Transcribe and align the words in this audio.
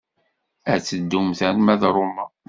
Ad 0.73 0.81
teddumt 0.87 1.39
arma 1.47 1.75
d 1.81 1.83
Roma. 1.95 2.25